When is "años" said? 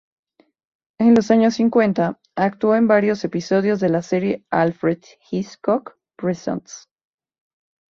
1.29-1.53